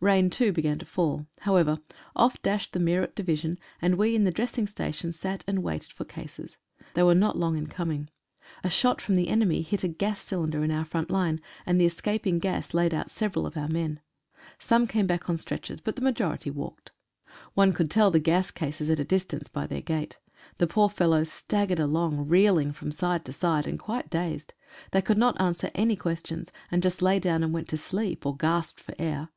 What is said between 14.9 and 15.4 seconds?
back on